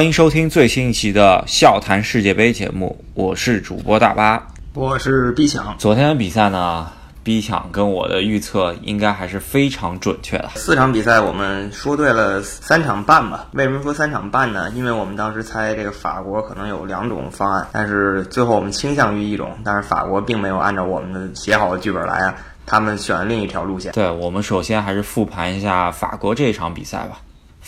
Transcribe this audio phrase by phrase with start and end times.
[0.00, 4.46] 欢迎收听最新一期的笑谈世界杯节目，我是主播大巴。
[4.72, 5.76] 我是 B 强。
[5.76, 6.90] 昨天的比赛呢
[7.22, 10.48] ，B 强跟我的预测应该还是非常准确的。
[10.54, 13.48] 四场比赛我们说对了三场半吧？
[13.52, 14.70] 为什么说三场半呢？
[14.70, 23.92] 因为我们当时猜这个法国可能有两种方案，但是最后我们倾向于一种，但是法国并没有按照我们的写好的剧本来啊，他们选了另一条路线。
[23.92, 27.20] 对我们首先还是复盘一下法国这场比赛吧。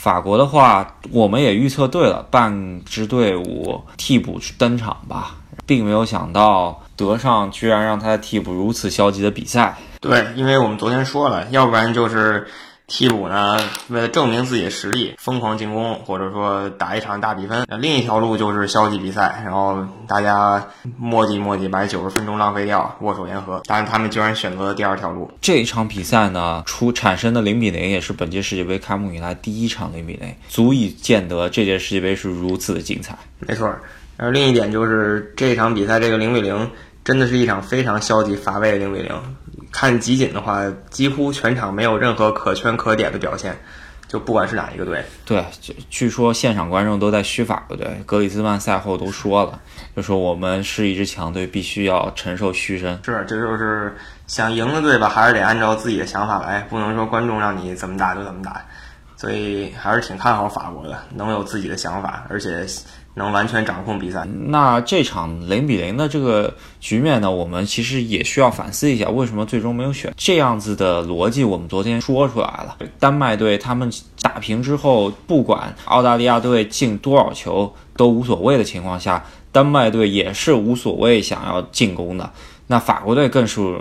[0.02, 9.76] 法国的话，我们也预测对了，半支队伍替补登场吧，并没有想到德尚居然让他替补如此消极的比赛。
[10.00, 12.48] 对，因为我们昨天说了，要不然就是
[12.86, 13.56] 替补呢，
[13.88, 20.62] 为了证明自己的实力，疯狂进攻，或者说打一场大比分；另一条路就是消极比赛，然后大家
[20.98, 23.62] 磨叽磨叽，把九十分钟浪费掉，握手言和。
[23.66, 25.30] 但是他们居然选择了第二条路。
[25.40, 33.16] 这一场比赛呢，出产生的零比零也是本届世界杯开幕以来第一场零比零，足以见得这届世界杯是如此的精彩。
[33.38, 33.74] 没错，
[34.18, 36.70] 而另一点就是这场比赛这个零比零
[37.04, 39.10] 真的是一场非常消极乏味的零比零。
[39.72, 43.56] 看集锦的话，几乎全场没有任何可圈可点的表现，
[44.06, 45.02] 就不管是哪一个队。
[45.24, 49.58] 对，就据说现场观众都在嘘法国队，格里兹曼赛后都说了，
[49.96, 53.00] 就说我们是一支强队，必须要承受嘘声。
[53.02, 58.62] 是，这就是想赢的队吧，还是得按照自己的想法来，不能说观众让你怎么打就怎么打。
[59.16, 62.66] 所以还是挺看好法国的，能有自己的想法，而且
[63.14, 64.26] 能完全掌控比赛。
[64.46, 71.44] 那这场零比零的这个局面呢，我们其实也需要反思一下，为什么最终没有选这样子的逻辑？
[71.44, 82.30] 我们昨天说出来了，丹麦队他们打平之后，不管澳大利亚队进多少球都无所谓的情况下，丹麦队也是无所谓想要进攻的。
[82.66, 83.78] 那法国队更是。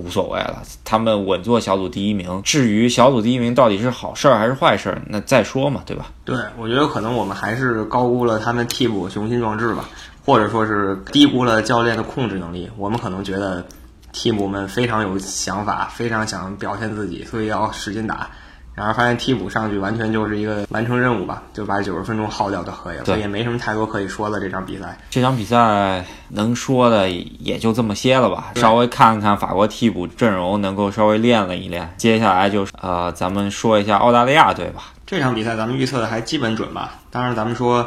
[0.00, 2.40] 无所谓了，他们稳坐小组第一名。
[2.44, 6.06] 至于小组第一名到底是好事儿还是坏事儿，那再说嘛，对吧？
[6.24, 9.88] 对，我觉得可能我们还是高估了他们替补雄心壮志吧，
[10.24, 12.70] 或者说是低估了教练的控制能力。
[12.76, 13.64] 我们可能觉得
[14.12, 18.30] 替补们非常有想法，非常想表现自己，所以要使劲打。
[18.74, 24.40] 然后发现替补上去完全就是一个完成任务吧，就把九十分钟耗掉就可以了，所以也没什么太多可以说的。
[24.40, 28.52] 这场比赛，这场比赛能说的也就这么些了吧。
[28.56, 31.92] 稍微看看法国替补阵容，能够稍微练了一练。
[31.98, 34.84] 接下来就是呃，咱们说一下澳大利亚队吧。
[35.06, 36.94] 这场比赛咱们预测的还基本准吧？
[37.10, 37.86] 当然，咱们说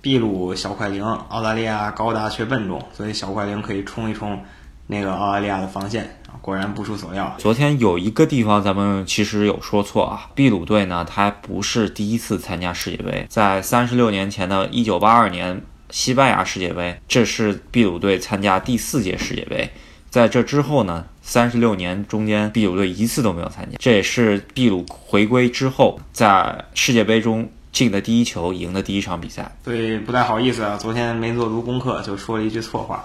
[0.00, 4.42] 秘鲁小快灵，澳大利亚高大却笨重，所以小快灵可以冲一冲
[4.86, 6.18] 那个澳大利亚的防线。
[6.42, 7.34] 果然不出所料。
[7.38, 19.70] 昨天有一个地方咱们其实有说错啊，秘鲁队呢，他不是第一次参加世界杯，在三十六年前的一九八二年西班牙世界杯，这是秘鲁队参加第四届世界杯。
[20.10, 29.50] 在这之后呢，三十六年中间，秘鲁队一次都没有参加，这也是秘鲁回归之后在世界杯中进的第一球，赢的第一场比赛。
[29.64, 33.02] 所以不太好意思啊，昨天没做足功课就说了一句错话，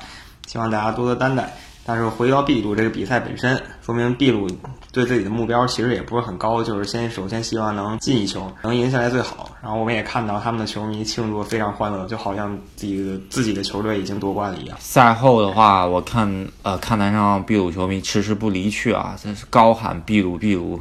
[0.47, 1.55] 希望大家多多担待。
[1.87, 4.45] 但是回到秘鲁这个比赛本身，说明秘鲁
[4.91, 9.49] 对自己的目标其实也不是很高，就是先首先希望能进一球，能赢下来最好。
[9.63, 14.77] 然后我们也看到他们的球迷庆祝非常欢乐，就好像自己的自己的球队已经夺冠了一样。
[14.81, 20.77] 赛后的话，我看呃看台上秘鲁球迷迟迟不离去啊，真是高喊秘鲁秘鲁，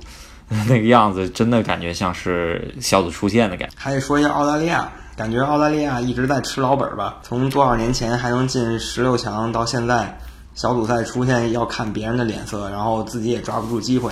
[0.49, 3.75] 那个样子真的感觉像是小组出线的感觉。
[3.79, 10.19] 还得说一下澳大利亚，感觉澳大利亚一直在吃老本吧，从多少年前还能进十六强到现在。
[10.57, 14.11] 小组赛出现要看别人的脸色，然后自己也抓不住机会。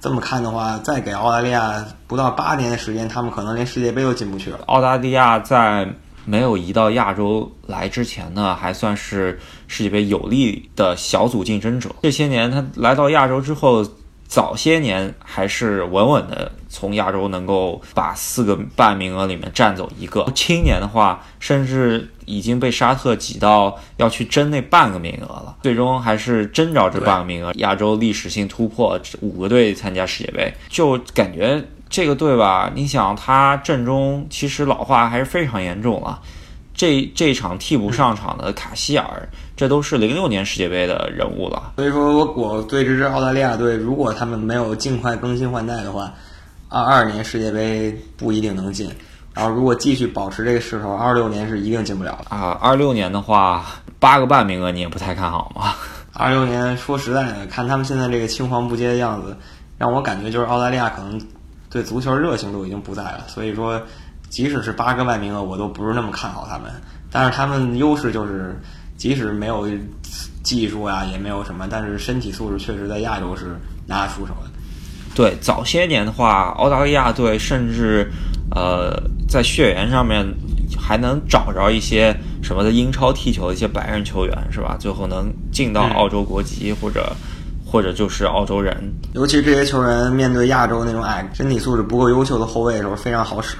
[0.00, 4.58] 这么看的话，再给澳大利亚不到八年的时间，他们可能连世界杯都进不去了。
[4.66, 5.88] 澳大利亚在
[6.26, 11.88] 没有移到亚洲来之前呢，还算是世界杯有力的小组竞争者。
[12.02, 13.82] 这些年他来到亚洲之后。
[14.30, 27.52] 早些年还是稳稳的从亚洲能够把四个半名额里面占走一个，青年的话甚至已经被沙特挤到要去争那半个名额了，最终还是争着这半个名额。
[27.56, 36.22] 亚洲历史性突破，五个队参加世界杯，就感觉这个队吧，你想他阵中其实老化还是非常严重了。
[36.80, 41.74] 这这场替补上场的卡希尔，这都是零六年世界杯的人物了。
[41.76, 46.10] 所以说，我我对这支澳大利亚队，如果他们没有尽快更新换代的话，
[46.70, 48.90] 二二年世界杯不一定能进。
[49.34, 52.58] 然后，如果继续保持这个势头，二六年是一定进不了的啊。
[52.62, 53.66] 二六年的话，
[53.98, 55.74] 八个半名额你也不太看好吗？
[56.14, 59.36] 二六年说实在的，看他们现在这个青黄不接的样子，
[59.76, 61.20] 让我感觉就是澳大利亚可能
[61.68, 63.26] 对足球热情都已经不在了。
[63.28, 63.78] 所以说。
[64.30, 66.72] 即使是八个外名额，我都不是那么看好他们。
[67.10, 68.58] 但是他们优势就是，
[68.96, 69.68] 即使没有
[70.42, 73.54] 技术啊，也没有什么，但是身体素质确实在亚洲是
[73.86, 74.50] 拿得出手的。
[75.14, 78.10] 对，早些年的话，澳大利亚队甚至
[78.54, 78.96] 呃
[79.28, 80.26] 在血缘上面。
[80.78, 84.76] 还能找着一些什么的英超踢球的一些白人球员，是吧？
[84.78, 87.12] 最后能进到澳洲国籍，或者
[87.66, 88.76] 或者就是澳洲人。
[89.12, 93.56] 尤其这些球员面对亚洲那种矮、身体素质不够优秀的后卫的时候，非常好使。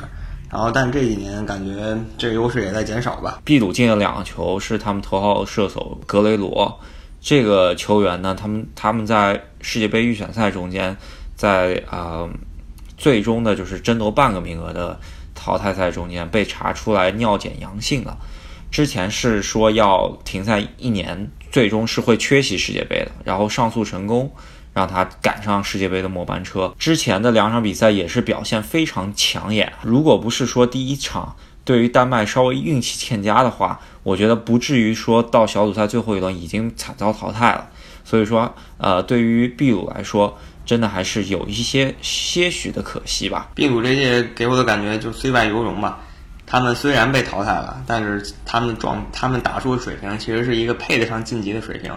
[0.50, 3.40] 然后，但这几年感觉这个优势也在减少吧。
[3.44, 6.80] 秘鲁进了两个球，是他们头号射手格雷罗。
[7.20, 10.96] 这个球员呢，他们他们在世界杯预选赛中间，
[11.36, 12.28] 在啊
[12.96, 14.98] 最终的就是争夺半个名额的
[15.36, 18.18] 淘汰赛中间被查出来尿检阳性了。
[18.72, 23.12] 之前是说要停赛一年，最终是会缺席世界杯的。
[23.22, 24.28] 然后上诉成功。
[24.72, 26.74] 让他赶上世界杯的末班车。
[26.78, 29.72] 之前的两场比赛也是表现非常抢眼。
[29.82, 37.68] 如果不是说第一场对于丹麦稍微运气欠佳的话，我觉得不至于说到小组赛最后一轮已经惨遭淘汰了。
[38.04, 43.50] 所以说，呃，对于秘鲁来说，真的还是有一些些许的可惜吧。
[43.56, 46.00] 秘鲁这届给我的感觉就虽败犹荣吧。
[46.46, 51.92] 他们虽然被淘汰了，但是他们状他们打出的水平其实是一个配得上晋级的水平，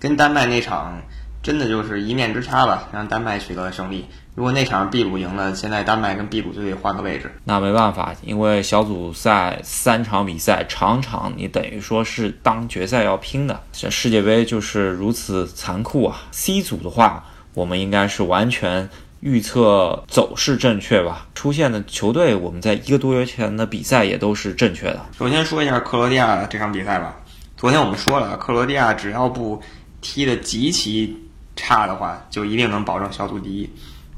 [0.00, 1.00] 跟丹麦那场。
[1.42, 4.06] 真的就是一面之差吧，让丹麦取得了胜利。
[4.34, 7.30] 如果那场秘鲁赢了，现在丹麦跟秘鲁就得换个位置。
[7.44, 13.60] 那没办法，因为小组赛三场比赛，场场你等于说是当决赛要拼的。
[13.72, 17.24] 这世界杯就是如此残酷啊！C 组的话，
[17.54, 18.88] 我们应该是完全
[19.20, 21.26] 预测走势正确吧？
[21.34, 25.04] 出现的球队，我们在一个多月前的比赛也都是正确的。
[25.18, 27.16] 首先说一下克罗地亚这场比赛吧。
[27.56, 29.60] 昨天我们说了，克罗地亚只要不
[30.00, 31.18] 踢得极其。
[31.56, 33.68] 差的话就一定能保证小组第一，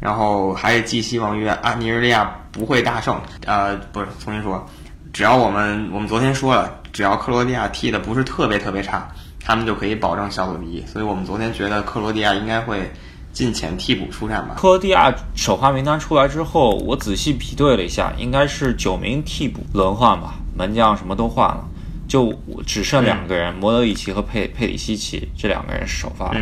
[0.00, 3.20] 然后还是寄希望于阿尼日利亚不会大胜。
[3.46, 4.64] 呃，不是，重新说，
[5.12, 9.08] 只要我们我们昨天说了，只要克罗地亚踢的不是特别特别差，
[9.40, 10.84] 他们就可以保证小组第一。
[10.86, 12.90] 所以我们昨天觉得克罗地亚应该会
[13.32, 14.54] 进前替补出战吧。
[14.56, 21.64] 克罗地亚首发名单出来之后，我仔细比对了一下，应该是九名替补轮换吧，门将什么都换了，
[22.06, 22.32] 就
[22.64, 26.40] 只剩两个人，摩德里奇和佩佩里西奇这两个人是首发的。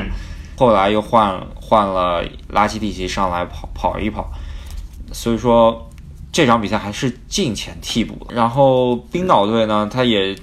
[0.56, 4.30] 后来又换换了拉基蒂奇上来跑跑一跑，
[5.12, 5.90] 所以说
[6.30, 8.26] 这场比赛还是进前替补。
[8.30, 10.36] 然后冰岛队呢，他也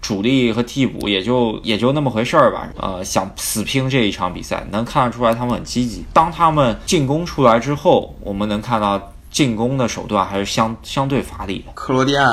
[0.00, 2.68] 主力和替补也就也就那么回事儿吧。
[2.76, 6.04] 呃，想死拼这一场比赛，能看得出来他们很积极。
[6.12, 11.64] 当他们进攻出来之后，我们能看到进攻的手段还是相相对乏力。
[11.74, 12.24] 克罗地亚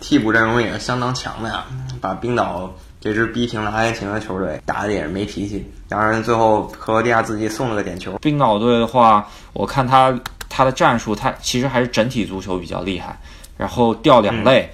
[0.00, 1.64] 替补阵容也是相当强的呀，
[2.00, 2.72] 把冰岛。
[3.02, 5.66] 这支逼平了阿根廷的球队，打的也是没脾气。
[5.88, 8.16] 当然，最后克罗地亚自己送了个点球。
[8.18, 10.16] 冰岛队的话，我看他
[10.48, 13.18] 他的战术，他其实还是整体足球比较厉害。
[13.56, 14.70] 然后掉两类，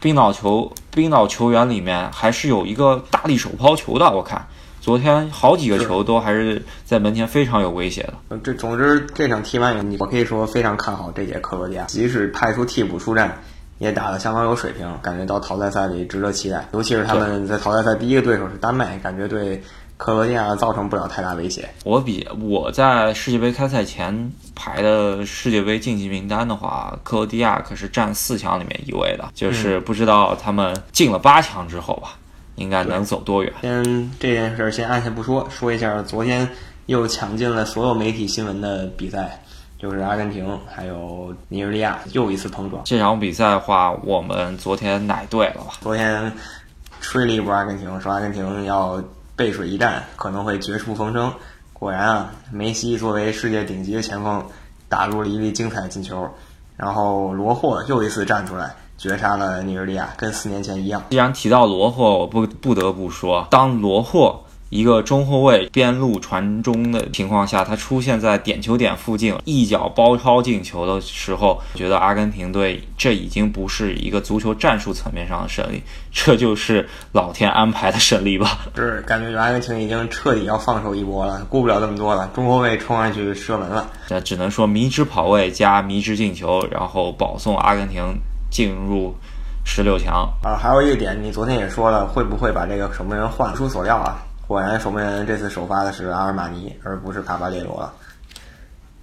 [0.00, 4.10] 冰岛球冰岛球员里面还是有一个大力手抛球的。
[4.10, 4.46] 我看
[4.82, 8.38] 昨天好几个球都还是在门前非常有威胁的。
[8.44, 13.42] 这总之这场踢完以后，我可以说非常看好这届克罗地亚，即使派出替补出战。
[13.82, 16.64] 也打得相当有水平，感觉到淘汰赛里值得期待。
[16.72, 19.60] 尤其是他们在淘汰赛第一个对手是丹麦，感觉对
[19.96, 21.68] 克罗地亚造成不了太大威胁。
[21.82, 32.16] 我比我在世界杯开赛前排的世界杯晋级名单的话，克罗地亚可是占四强里面一位的，就是不知道他们进了八强之后吧，
[32.54, 33.52] 应该能走多远。
[33.62, 33.82] 先
[34.20, 36.48] 这件事先按下不说，说一下昨天
[36.86, 39.42] 又抢进了所有媒体新闻的比赛。
[39.82, 42.80] 就是阿根廷还有尼日利亚又一次碰撞。
[42.84, 45.72] 这场比赛的话，我们昨天奶对了吧？
[45.80, 46.32] 昨天
[47.00, 49.02] 吹了一波阿根廷，说阿根廷要
[49.34, 51.32] 背水一战，可能会绝处逢生。
[51.72, 54.40] 果然啊，梅西作为世界顶级的前锋，
[54.88, 56.30] 打入了一粒精彩进球。
[56.76, 61.02] 然后罗霍又一次站出来，绝杀了尼日利亚，跟四年前一样。
[61.10, 64.41] 既然提到罗霍，我不不得不说，当罗霍。
[64.72, 78.60] 一个中后卫边路传中的情况下，他出现在点球点附近，一脚包抄进球的时候，觉得阿根廷队这已经不是一个足球战术层面上的胜利，这就是老天安排的胜利吧？
[78.74, 83.86] 是，感觉阿根廷已经彻底要放手一搏了，顾不了那么多了，中后卫冲上去射门了。
[84.08, 88.02] 那只能说迷之跑位加迷之进球，然后保送阿根廷
[88.50, 89.14] 进入
[89.66, 90.56] 十六强啊！
[90.56, 93.54] 还有一个点，你昨天也说了，会不会把这个守门员换？
[93.54, 94.16] 出所料啊！
[94.52, 97.90] 果然，守门员这次首发的是阿尔马尼，而不是卡巴列罗了。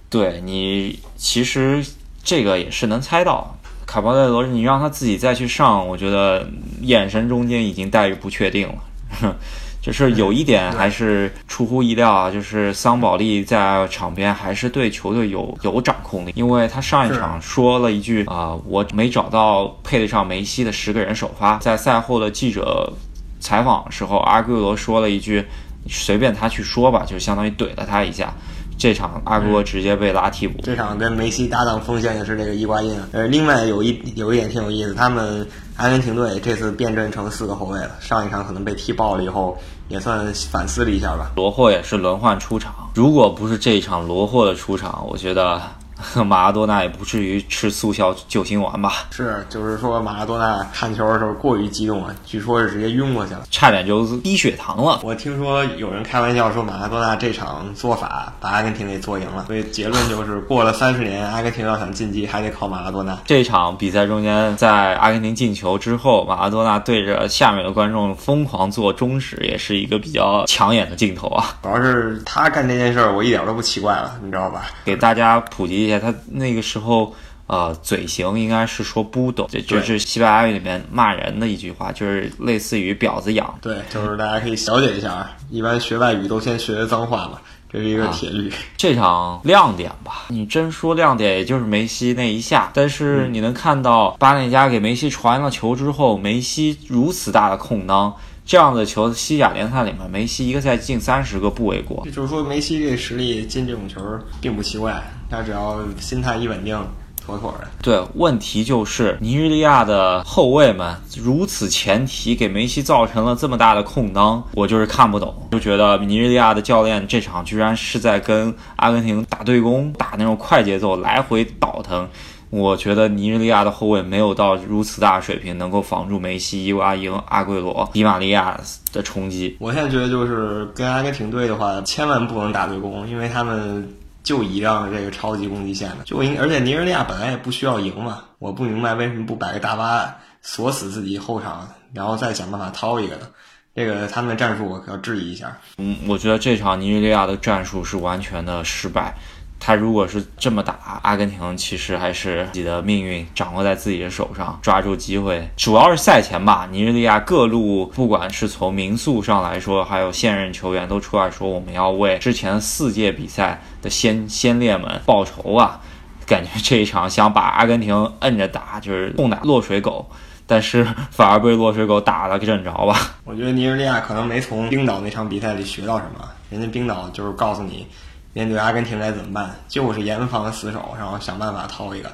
[0.08, 1.84] 对你，其实
[2.22, 3.52] 这个也是能猜到，
[3.84, 6.48] 卡巴列罗，你让他自己再去上，我觉得
[6.82, 9.34] 眼神中间已经带着不确定了。
[9.82, 22.92] 就是有一点还是出乎意料啊，就是桑保利在场边还是对球队有有掌控力，因为他上一场说了一句啊，我没找到配得上梅西的十个人首发，在赛后的记者。
[23.40, 25.46] 采访时候，阿圭罗说了一句
[25.88, 28.34] ：“随便他去说吧。”就相当于怼了他一下。
[28.78, 30.60] 这场阿圭罗直接被拉替补。
[30.62, 32.98] 这场跟梅西搭档锋线的是这个伊瓜因。
[33.12, 37.90] 呃，另外有一有一点挺有意思，他们阿根廷队这次变阵成四个后卫了。
[38.00, 41.32] 上一场可能被踢爆了以后，也算反思了一下吧。
[41.36, 45.60] 罗霍也是轮换出场，如果不是这一场罗霍的出场，我觉得。
[46.24, 49.06] 马拉多纳也不至于吃速效救心丸吧？
[49.10, 55.00] 是，就是说马拉多纳看球的时候过于激动了，据说是直接晕过去了，差点就低血糖了。
[55.02, 63.18] 我听说有人开玩笑说马拉多纳这场做法把阿根廷给做赢了，所以结论就是过了三十年，阿根廷要想晋级还得靠马拉多纳。
[63.26, 71.56] 这场比赛中间，在阿根廷进球之后，马拉多纳对着下面的观众疯狂做中指，也是一个比较抢眼的镜头啊。
[71.62, 74.66] 主要是他干这件事儿，我一点都不奇怪了，你知道吧？
[74.84, 75.89] 给大家普及。
[75.98, 77.14] 他那个时候，
[77.46, 83.58] 呃，嘴型应该是说不懂，这就是西班牙语里面骂人的一句话，就是类似于婊子养。
[83.60, 87.40] 对，就是大家可以了解一下，一般学外语都先学脏话嘛，
[87.72, 88.52] 这是一个铁律。
[88.76, 92.70] 这场亮点吧，你真说亮点，也就是梅西那一下。
[92.72, 98.14] 但是你能看到巴内加给梅西传了球之后，梅西如此大的空当。
[98.50, 102.04] 这样的球，西甲联赛里面，梅西一个赛季进三十个不为过。
[102.06, 104.00] 就是说，梅西这实力进这种球
[104.40, 106.76] 并不奇怪，他只要心态一稳定，
[107.24, 107.68] 妥妥的。
[107.80, 122.08] 对，问题就是尼日利亚的后卫们如此前提给梅西造成了这么大的空当，我就是看不懂，就觉得尼日利亚的教练这场居然是在跟阿根廷打对攻，打那种快节奏，来回倒腾。
[122.50, 128.60] 我觉得尼日利亚的后卫没有到如此大水平，能够防住梅西、伊瓜因、阿圭罗、迪玛利亚
[128.92, 129.56] 的冲击。
[129.60, 133.88] 我现在觉得就是跟阿根廷队的话，千万不能打对攻，因为他们
[134.24, 138.24] 就倚仗着这个超级攻击线的，就应而且尼日利亚本来也不需要赢嘛。
[138.40, 143.28] 我不明白为什么不摆个大巴锁死自己后场，然后再想办法掏一个呢？
[143.76, 145.56] 这个他们的战术我要质疑一下。
[145.78, 149.14] 嗯，我觉得这场尼日利亚的战术是完全的失败。
[149.60, 155.46] 他如果是这么打，阿根廷其实还是自己的命运掌握在自己的手上，抓住机会。
[155.54, 165.78] 主要是赛前吧，尼日利亚各路不管是从民宿上来说，还有现任球员都出来说，我们要为之前四届比赛的先先烈们报仇啊！
[166.26, 170.08] 感觉这一场想把阿根廷摁着打，就是痛打落水狗，
[170.46, 172.96] 但是反而被落水狗打了个正着吧。
[173.24, 177.86] 我觉得尼日利亚可能没从冰岛那场比赛里学到什么，人家冰岛就是告诉你。
[178.32, 179.56] 面对阿根廷该怎么办？
[179.68, 182.10] 就是严防死守，然后想办法掏一个。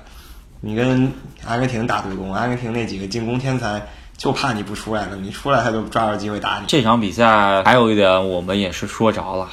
[0.61, 1.13] 你跟
[1.47, 6.65] 阿根廷打对攻，阿根廷那几个进攻天才就怕你不出来了，你出来他就抓着机会打你。
[6.67, 9.51] 这场比赛还有一点，我们也是说着了，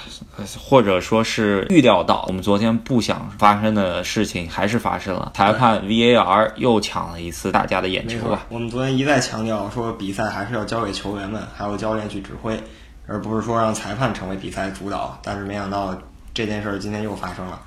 [0.57, 5.33] 或者说是预料到，我们昨天不想发生的事情还是发生了。
[5.35, 8.45] 裁判 VAR 又抢了一次大家的眼球吧？
[8.47, 12.57] 我们昨天一再强调说，比赛还是要交给球员们还有教练去指挥，
[13.05, 15.19] 而不是说让裁判成为比赛主导。
[15.21, 15.93] 但是没想到。
[16.33, 17.61] 这件事儿今天又发生了，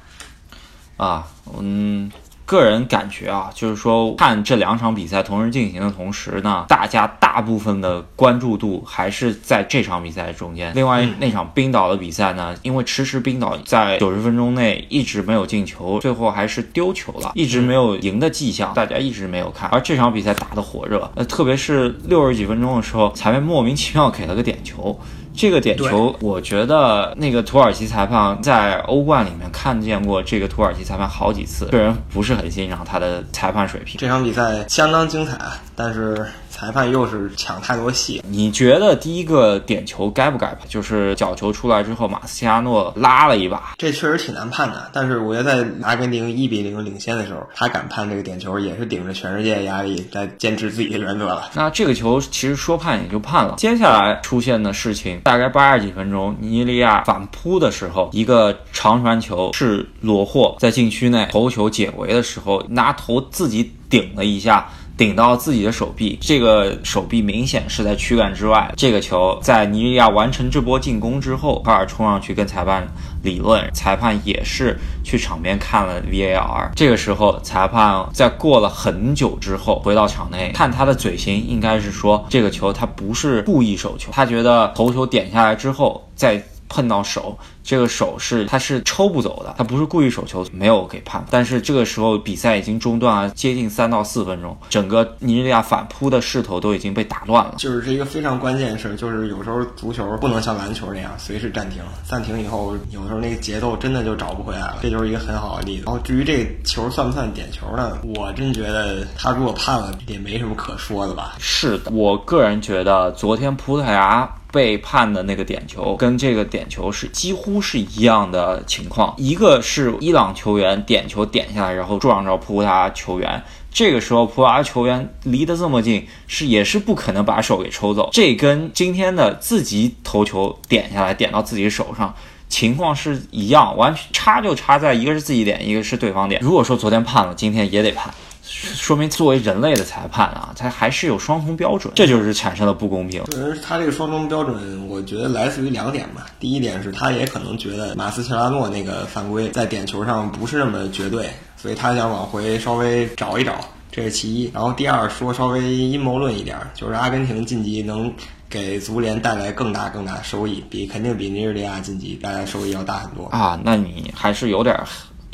[0.97, 1.25] 啊，
[1.57, 2.11] 嗯，
[2.45, 10.73] 个人感觉啊，就是说看这两场比赛同时进行的同时呢，大家大部分的关注度还是在这场比赛中间。
[10.75, 19.71] 另外那场冰岛的比赛呢，因为迟迟冰岛在九十分钟内一直没有进球，最后还是丢球了，一直没有赢的迹象，大家一直没有看。
[19.71, 24.99] 而这场比赛打得火热，呃，特别是六十几分钟的时候，裁判莫名其妙给了个点球。
[25.37, 33.99] 这个点球，我觉得那个土耳其裁判在欧冠里面看见过这个土耳其裁判好几次，个人不是很欣赏他的裁判水平。
[33.99, 35.39] 这场比赛相当精彩，
[35.75, 36.27] 但是。
[36.57, 40.61] 裁判又是抢太多戏，你觉得第一个点球该不该判？
[40.67, 44.89] 就是角球出来之后，马斯切拉诺拉了一把，这确实挺难判的。
[44.91, 51.51] 但是我觉得在阿根廷一比零领先的时候，他敢判这个点球，也是顶着全世界压力在坚持自己的原则了。
[51.53, 53.57] 那这个球其实说判也就判了。
[53.59, 64.67] 接下来出现的事情，大概八十几分钟，尼日利亚反扑的时候，一个长传球是罗霍在禁区内头球解围的时候，拿头自己顶了一下。
[64.97, 68.73] 顶到自己的手臂，这个手臂明显是在躯干之外。
[68.77, 72.87] 这个球在尼日利亚完成这波进攻之后，卡尔冲上去跟裁判
[73.23, 76.71] 理论，裁判也是去场边看了 VAR。
[76.75, 87.39] 这个时候，裁判在过了很久之后回到场内，看他的嘴型，应该是说这个球他不是故意手球，他觉得头球点下来之后再碰到手。
[87.67, 91.27] 这个手是他是抽不走的，他不是故意手球，没有给判。
[91.29, 97.57] 但是这个时候比赛已经中断了接近三到四分钟，整个尼日利亚反扑的势头都已经被打乱了。
[97.59, 104.79] 就是一个非常关键的事，就是有时候足球不能像篮球那样随时暂停，暂停以后有时候那个节奏真的就找不回来了。
[104.81, 105.83] 这就是一个很好的例子。
[105.87, 107.99] 然后至于这个球算不算点球呢？
[108.15, 111.35] 我真觉得他如果判了也没什么可说的吧。
[111.41, 117.56] 是的，我个人觉得昨天葡萄牙被判的那个点球跟这个点球是几乎。
[117.57, 119.15] 都是一样的情况。
[119.17, 128.11] 一个是伊朗球员点球点下来，然后撞着葡萄牙球员，这个时候葡萄牙球员离得这么近，是也是不可能把手给抽走。
[128.13, 132.15] 这跟今天的自己头球点下来点到自己手上。
[132.51, 136.39] 情况是一样，完全差就差在一个是自己点，一个是对方点。
[136.43, 138.13] 如果说昨天判了，今天也得判，
[138.47, 143.23] 说明作为人类的裁判啊，他还是有双重标准，这就是产生了不公平。
[143.33, 146.27] 是他这个双重标准，我觉得来自于两点吧。
[146.39, 153.59] 第一点是他也可能觉得马斯切拉诺那个犯规在点球上不是那么绝对，所以他想往回稍微找一找，
[153.91, 154.51] 这是其一。
[154.55, 158.13] 然后第二说稍微阴谋论一点，就是阿根廷晋级能。
[158.49, 163.59] 给足联带来更大更大的收益，比肯定比尼日利亚晋级带来收益要大很多啊！
[163.65, 164.81] 那你还是有点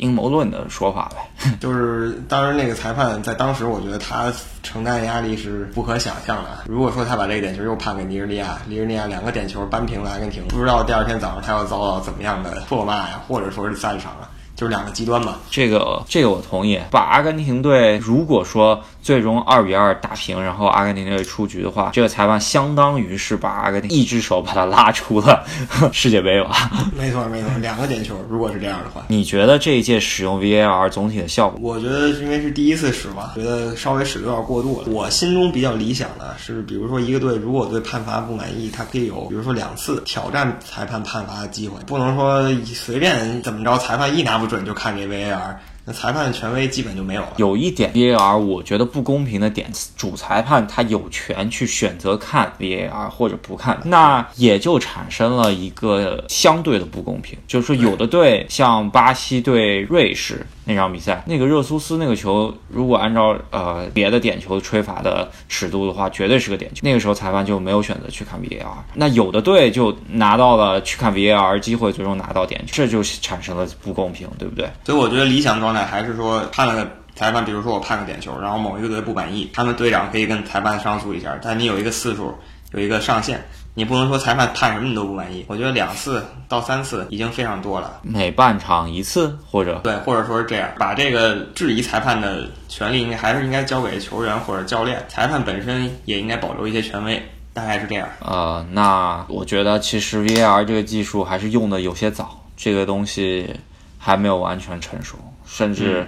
[0.03, 1.51] 阴谋论的说法呗。
[1.61, 4.31] 就是当时那个裁判在当时，我觉得他
[4.61, 6.49] 承担压力是不可想象的。
[6.67, 14.29] 如果说他把这个点球又判给尼日利亚，尼日利亚两个点球扳平了阿根廷，不知道第二天早上他要遭到怎么样的唾骂呀，或者说是赞赏啊。
[14.63, 16.79] 就是两个极端吧，这个这个我同意。
[16.89, 25.43] 把阿根廷队如果说最终二比二打平，然后阿根廷队出局的话，这个裁判相当于是把阿根廷一只手把他拉出了
[25.91, 26.71] 世界杯吧？
[26.97, 31.59] 没错没错，两个点球，如果是这样的话，你觉得这一届使用 VAR 总体的效果？
[31.73, 34.87] 我觉得因为是第一次使嘛，觉得稍微使的有点过度了。
[34.89, 44.37] 我心中比较理想的是，比如说一个队如果对判罚不满意，他可以有比如说两次挑战裁判判罚的机会，不能说随便怎么着，裁判一拿。
[44.43, 47.33] 不准就看这 VAR，那裁判的权威基本就没有了。
[47.37, 60.45] 有一点 VAR，我觉得不公平的点，主裁判他有权去选择看 VAR 或者不看，那也就产生了一个相对的不公平，就是说有的队像巴西对瑞士。
[60.65, 66.79] 那场比赛，那个热苏斯那个球，如果按照呃别的点球吹罚的尺度的话，绝对是个点球。
[66.81, 68.63] 那个时候裁判就没有选择去看 VAR，
[68.93, 74.69] 那有的队就拿到了去看 VAR 机会，最终拿到点球，这就产生了不公平，对不对？
[74.85, 82.33] 所以我觉得理想状态还是说判了个裁判，比如说我判个点球，然后某一个队不满意，他们队长可以跟裁判上诉一下，但你有一个次数，
[82.71, 83.43] 有一个上限。
[83.75, 88.01] 你不能说裁判判什么你都不满意，我觉得两次到三次已经非常多了。
[88.03, 97.19] 每半场一次，或者对，或者说是这样，把这个质疑裁判的权利应该还是应该交给球员或者教练，裁判本身也应该保留一些权威，
[97.51, 98.07] 大概是这样。
[98.19, 103.55] 呃，那我觉得其实 VAR 这个技术还是用的有些早，这个东西
[103.97, 106.07] 还没有完全成熟，甚至，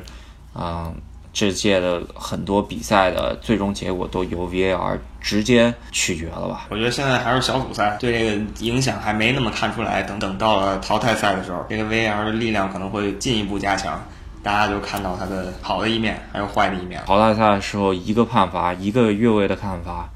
[0.54, 0.96] 嗯。
[1.38, 6.68] 这届的很多比赛的最终结果都由 VAR 直接取决了吧？
[6.70, 10.02] 我觉得现在还是小组赛，对这个影响还没那么看出来。
[10.02, 14.02] 等等到了淘汰赛的时候，这个 VAR 的力量可能会进一步加强，
[14.42, 17.04] 大家就看到它的好的一面，还有坏的一面。
[17.06, 20.10] 淘汰赛的时候，一个判罚，一个越位的看法。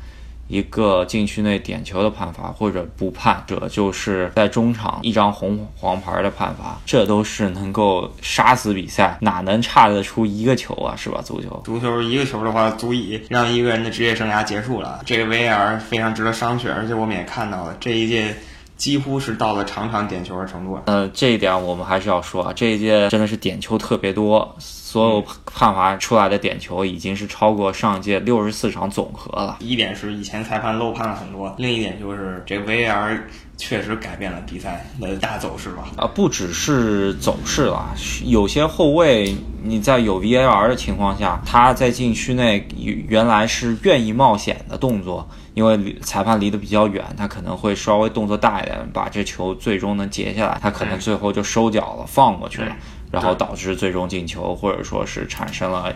[0.50, 10.96] 一个禁区内点球的判罚或者不判，者就是在中场一张红黄牌的判罚，这都是能够杀死比赛，哪能差得出一个球啊？
[10.98, 11.22] 是吧？
[11.24, 15.00] 足球，足球一个球的话，足以让一个人的职业生涯结束了。
[15.06, 18.36] 这个 VAR 非常值得商榷，而且我们也看到了这一届。
[18.80, 20.80] 几乎是到了场场点球的程度。
[20.86, 29.58] 呃，这一点我们还是要说啊，这一届真的是点球特别多，所有判罚出来的点球已经是超过上届六十四场总和了。
[29.60, 33.20] 一点是以前裁判漏判了很多，另一点就是这 VAR
[33.58, 35.90] 确实改变了比赛的大走势吧？
[35.98, 42.66] 啊，不只是走势了，有些后卫你在有 VAR 的情况下，他在禁区内
[43.10, 45.28] 原来是愿意冒险的动作。
[45.60, 50.58] 因为裁判离得比较远，他可能会稍微动作大一点，把这球最终能截下来。
[50.62, 52.74] 他可能最后就收脚了，放过去了，
[53.12, 55.94] 然后导致最终进球，或者说是产生了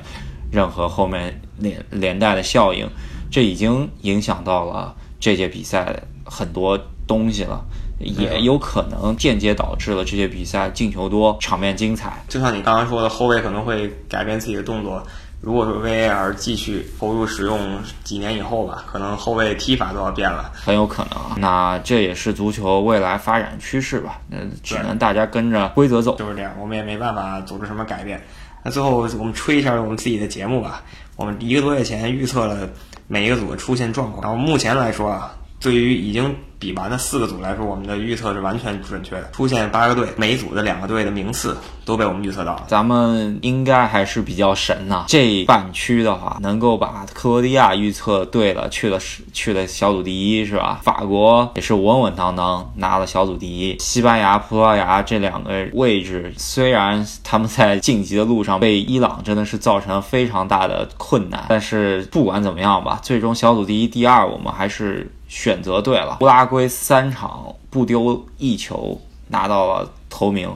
[0.52, 2.86] 任何后面连连带的效应。
[3.32, 5.96] 这已经影响到了这届比赛
[6.26, 7.64] 很多东西了，
[8.00, 12.22] 也有可能间接导致了这届比赛进球多，场面精彩。
[12.28, 15.02] 就像你刚刚说的，后卫可能会改变自己的动作。
[15.44, 17.60] 如果说 VAR 继续投入使用
[18.06, 21.20] 几年以后吧，可能后卫踢法都要变了，很有可能。
[21.38, 24.22] 那这也是足球未来发展趋势吧？
[24.30, 26.16] 那只能大家跟着规则走。
[26.16, 28.24] 就是这样，我们也没办法组织什么改变。
[28.64, 30.82] 那最后我们吹一下我们自己的节目吧。
[31.18, 32.70] 我们一个多月前预测了
[33.08, 36.34] 每一个组的出现状况，然后目前来说啊，对于已经。
[36.64, 39.30] 比完的四个组来说，我们的预测是完全准确的。
[39.32, 42.64] 出现八个队，每组的两个队的名次都被我们预测到了。
[42.68, 45.04] 咱们应该还是比较神呐。
[45.10, 48.98] 这半区的话，能够把克罗地亚预测对了，去了
[49.34, 50.80] 去了小组第一是吧？
[50.82, 53.78] 法国也是稳稳当当拿了小组第一。
[53.80, 65.12] 西班牙、葡萄牙这两个位置，虽然他们在晋级的路上被伊朗真的是造成了非常大的困难，但是不管怎么样吧，最终小组第一、第二我们还是。
[65.28, 70.56] 选择对了，乌拉圭三场不丢一球，拿到了头名。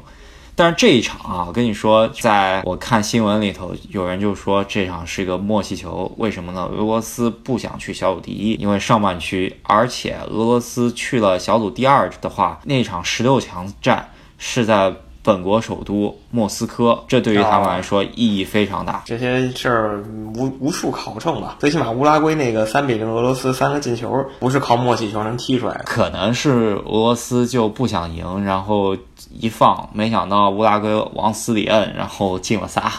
[0.56, 6.64] 但是这一场啊，我跟你说，在我看新闻里头，有人就说这场是一个默契球，为什么呢？
[6.64, 14.94] 俄罗斯不想去小组第一，因为上半区，而且俄罗斯去了小组第二的话，那场十六强战是在。
[15.28, 19.02] 本国首都莫斯科，这对于他们来说意义非常大。
[19.04, 20.02] 这些事儿
[20.38, 25.84] 无无数考证吧，最起码乌拉圭那个三比零俄罗斯三个进球，不是靠默契球能踢出来的。
[25.84, 28.96] 可能是俄罗斯就不想赢，然后
[29.38, 32.90] 一放，没想到乌拉圭往死里摁，然后进了仨。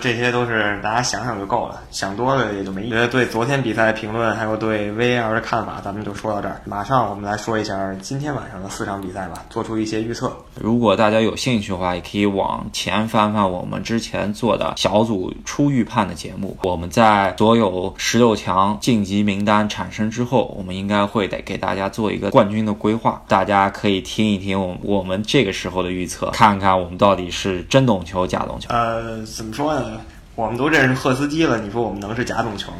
[0.00, 3.06] 这些都是大家想想就够了，想多了也就没意思。
[3.08, 6.62] 对昨天比赛的评论，还有对 VAR 的看法，咱们就说到这儿。
[6.64, 10.34] 马上我们来说一下今天晚上的四场比赛吧，做出一些预测。
[10.54, 11.26] 如果大家有。
[11.26, 16.56] 有兴趣的话，也可以往前翻翻我们之前做的小组初预判的节目。
[16.62, 23.20] 我们在所有十六强晋级名单产生之后，我们应该会得给大家做一个冠军的规划。
[23.26, 28.68] 大家可以听一听我我们这个时候的预测，看看我们到底是真懂球假懂球。
[28.70, 30.00] 呃，怎么说呢？
[30.34, 32.78] 我们都认识赫斯基了，你说我们能是假懂球吗？